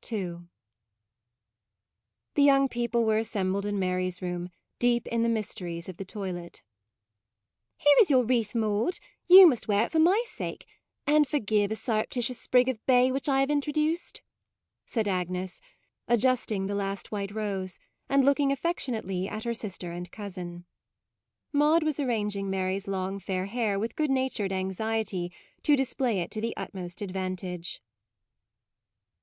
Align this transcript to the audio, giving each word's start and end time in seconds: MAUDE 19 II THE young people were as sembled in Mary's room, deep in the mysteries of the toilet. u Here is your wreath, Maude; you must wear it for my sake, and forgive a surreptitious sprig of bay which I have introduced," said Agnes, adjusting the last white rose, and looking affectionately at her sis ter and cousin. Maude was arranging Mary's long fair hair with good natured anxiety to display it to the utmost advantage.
MAUDE 0.00 0.12
19 0.16 0.38
II 0.38 0.42
THE 2.32 2.42
young 2.42 2.66
people 2.66 3.04
were 3.04 3.18
as 3.18 3.28
sembled 3.28 3.66
in 3.66 3.78
Mary's 3.78 4.22
room, 4.22 4.48
deep 4.78 5.06
in 5.08 5.22
the 5.22 5.28
mysteries 5.28 5.86
of 5.86 5.98
the 5.98 6.04
toilet. 6.06 6.62
u 7.78 7.84
Here 7.86 7.96
is 8.00 8.08
your 8.08 8.24
wreath, 8.24 8.54
Maude; 8.54 8.98
you 9.28 9.46
must 9.46 9.68
wear 9.68 9.84
it 9.84 9.92
for 9.92 9.98
my 9.98 10.22
sake, 10.26 10.64
and 11.06 11.28
forgive 11.28 11.70
a 11.70 11.76
surreptitious 11.76 12.38
sprig 12.38 12.70
of 12.70 12.86
bay 12.86 13.12
which 13.12 13.28
I 13.28 13.40
have 13.40 13.50
introduced," 13.50 14.22
said 14.86 15.06
Agnes, 15.06 15.60
adjusting 16.08 16.64
the 16.64 16.74
last 16.74 17.12
white 17.12 17.30
rose, 17.30 17.78
and 18.08 18.24
looking 18.24 18.50
affectionately 18.50 19.28
at 19.28 19.44
her 19.44 19.52
sis 19.52 19.76
ter 19.76 19.92
and 19.92 20.10
cousin. 20.10 20.64
Maude 21.52 21.82
was 21.82 22.00
arranging 22.00 22.48
Mary's 22.48 22.88
long 22.88 23.18
fair 23.18 23.44
hair 23.44 23.78
with 23.78 23.94
good 23.94 24.08
natured 24.10 24.52
anxiety 24.52 25.30
to 25.64 25.76
display 25.76 26.20
it 26.20 26.30
to 26.30 26.40
the 26.40 26.56
utmost 26.56 27.02
advantage. 27.02 27.82